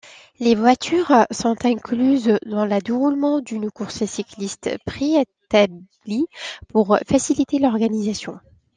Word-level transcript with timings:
Les 0.39 0.55
voitures 0.55 1.27
sont 1.29 1.55
incluses 1.63 2.39
dans 2.47 2.65
le 2.65 2.79
déroulement 2.81 3.39
d'une 3.39 3.69
course 3.69 4.03
cycliste 4.07 4.75
préétablie, 4.87 6.25
pour 6.69 6.97
faciliter 7.07 7.59
l'organisation. 7.59 8.39